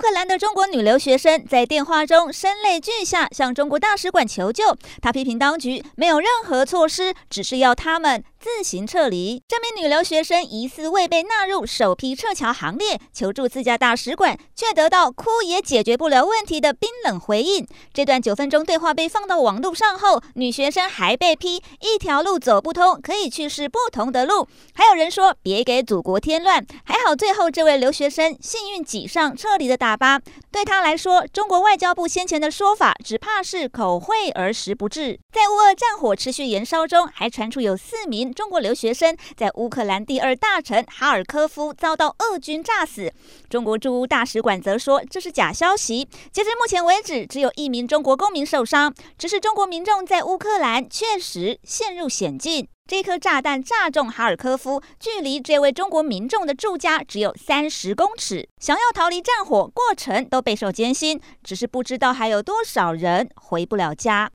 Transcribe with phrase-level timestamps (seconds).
[0.00, 4.74] 乌克兰的中国女留学生在电话中声泪俱下，向中国大使馆求救。
[5.02, 9.42] 她批评当局没有任何措施，只是要他们自行撤离。
[9.46, 17.66] 这名女留学生疑似未被纳入首批撤侨行列，求助自家大使馆，却得到哭也解决不了问题的冰冷回应。
[17.92, 24.48] 这段九分钟对话被放到网络上后，女学生还被批一条路走不通，可以去试不同的路。
[24.72, 26.64] 还有人说别给祖国添乱。
[26.84, 35.18] 还好最后这位留学生幸运挤上撤离的大巴，对他来说，中国外交部先前的说法只怕是口惠而实不至。
[35.32, 43.12] 在乌俄战火持续延烧中，还传出有四名中国留学生在乌克兰第二大城哈尔科夫遭到俄军炸死。
[43.48, 46.08] 中国驻乌大使馆则说这是假消息。
[46.32, 52.68] 截至目前为止，只有一名中国公民受伤，只是中国民众在乌克兰确实陷入险境。
[52.90, 58.48] 这颗炸弹炸中哈尔科夫，距离这位中国民众的住家只有三十公尺。
[58.58, 64.28] 想要逃离战火，过程都备受艰辛，只是不知道还有多少人回不了家。